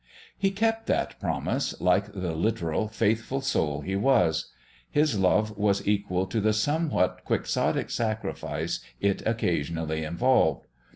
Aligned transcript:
He 0.35 0.49
kept 0.49 0.87
that 0.87 1.19
promise 1.19 1.79
like 1.79 2.11
the 2.11 2.33
literal, 2.33 2.87
faithful 2.87 3.39
soul 3.39 3.81
he 3.81 3.95
was. 3.95 4.51
His 4.89 5.19
love 5.19 5.55
was 5.59 5.87
equal 5.87 6.25
to 6.25 6.41
the 6.41 6.53
somewhat 6.53 7.23
quixotic 7.23 7.91
sacrifice 7.91 8.79
it 8.99 9.21
occasionally 9.27 10.03
involved. 10.03 10.65